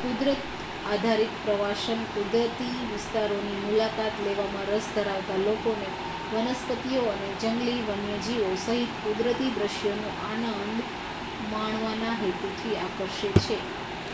[0.00, 5.88] કુદરત-આધારિત પ્રવાસન કુદરતી વિસ્તારોની મુલાકાત લેવામાં રસ ધરાવતા લોકોને
[6.28, 10.84] વનસ્પતિઓ અને જંગલી વન્યજીવો સહિત કુદરતી દૃશ્યોનો આનંદ
[11.50, 13.58] માણવાના હેતુથી આકર્ષે છે